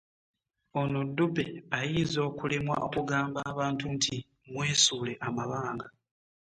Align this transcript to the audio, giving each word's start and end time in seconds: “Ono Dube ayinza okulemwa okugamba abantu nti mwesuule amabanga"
“Ono 0.79 0.99
Dube 1.15 1.45
ayinza 1.77 2.19
okulemwa 2.29 2.75
okugamba 2.87 3.39
abantu 3.51 3.85
nti 3.95 4.15
mwesuule 4.51 5.13
amabanga" 5.27 5.87